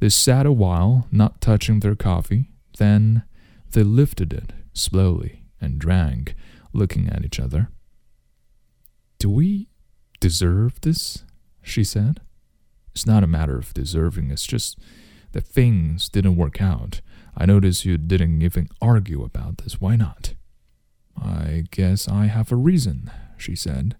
[0.00, 2.50] They sat a while, not touching their coffee.
[2.78, 3.22] Then
[3.72, 6.34] they lifted it slowly and drank,
[6.72, 7.68] looking at each other.
[9.18, 9.68] Do we
[10.18, 11.24] deserve this?
[11.62, 12.20] she said.
[12.92, 14.78] It's not a matter of deserving, it's just
[15.32, 17.02] that things didn't work out.
[17.36, 19.80] I notice you didn't even argue about this.
[19.80, 20.34] Why not?
[21.22, 23.96] I guess I have a reason, she said.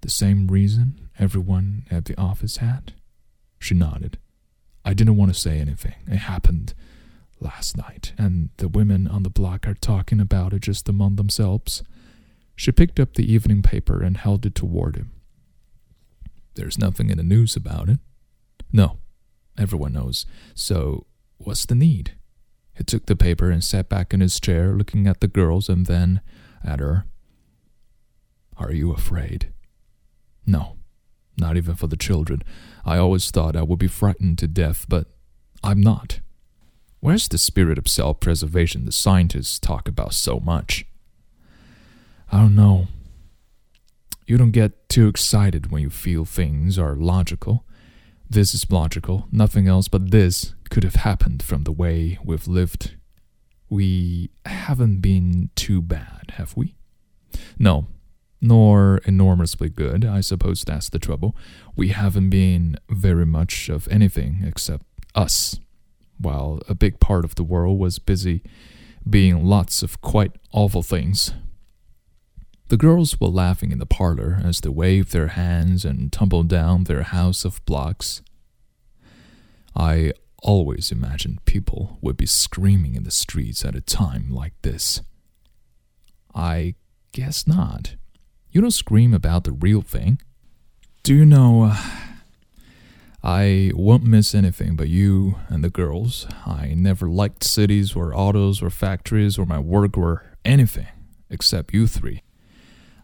[0.00, 2.94] The same reason everyone at the office had?
[3.58, 4.18] She nodded.
[4.90, 5.94] I didn't want to say anything.
[6.08, 6.74] It happened
[7.38, 11.84] last night, and the women on the block are talking about it just among themselves.
[12.56, 15.12] She picked up the evening paper and held it toward him.
[16.56, 18.00] There's nothing in the news about it.
[18.72, 18.98] No,
[19.56, 20.26] everyone knows.
[20.56, 21.06] So,
[21.38, 22.16] what's the need?
[22.76, 25.86] He took the paper and sat back in his chair, looking at the girls and
[25.86, 26.20] then
[26.64, 27.06] at her.
[28.56, 29.52] Are you afraid?
[31.40, 32.42] No, not even for the children.
[32.84, 35.06] I always thought I would be frightened to death, but
[35.62, 36.20] I'm not.
[37.00, 40.86] Where's the spirit of self preservation the scientists talk about so much?
[42.30, 42.88] I don't know.
[44.26, 47.64] You don't get too excited when you feel things are logical.
[48.28, 49.26] This is logical.
[49.32, 52.94] Nothing else but this could have happened from the way we've lived.
[53.68, 56.76] We haven't been too bad, have we?
[57.58, 57.86] No,
[58.40, 60.04] nor enormously good.
[60.04, 61.36] I suppose that's the trouble.
[61.76, 65.58] We haven't been very much of anything except us,
[66.18, 68.42] while a big part of the world was busy
[69.08, 71.32] being lots of quite awful things.
[72.68, 76.84] The girls were laughing in the parlor as they waved their hands and tumbled down
[76.84, 78.22] their house of blocks.
[79.74, 85.00] I always imagined people would be screaming in the streets at a time like this.
[86.34, 86.74] I
[87.12, 87.96] guess not.
[88.52, 90.20] You don't scream about the real thing.
[91.02, 91.64] Do you know?
[91.64, 91.76] Uh,
[93.22, 96.26] I won't miss anything but you and the girls.
[96.46, 100.88] I never liked cities or autos or factories or my work or anything
[101.28, 102.22] except you three.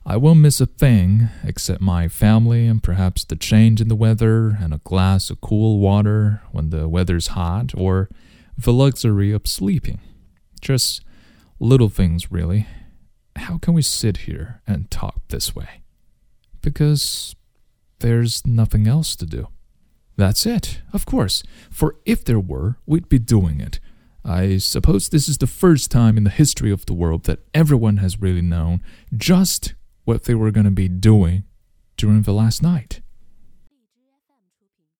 [0.04, 4.56] I won't miss a thing except my family and perhaps the change in the weather
[4.60, 8.08] and a glass of cool water when the weather's hot or
[8.56, 10.00] the luxury of sleeping.
[10.60, 11.04] Just
[11.60, 12.66] little things, really.
[13.36, 15.82] How can we sit here and talk this way?
[16.62, 17.36] Because
[18.00, 19.48] there's nothing else to do.
[20.16, 23.80] That's it, of course, for if there were, we'd be doing it.
[24.24, 27.98] I suppose this is the first time in the history of the world that everyone
[27.98, 28.82] has really known
[29.16, 31.44] just what they were going to be doing
[31.96, 32.95] during the last night.